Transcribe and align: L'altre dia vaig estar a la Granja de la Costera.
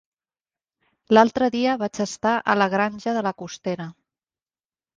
L'altre 1.17 1.49
dia 1.57 1.75
vaig 1.83 2.01
estar 2.07 2.33
a 2.53 2.57
la 2.63 2.69
Granja 2.73 3.17
de 3.19 3.25
la 3.31 3.35
Costera. 3.45 3.91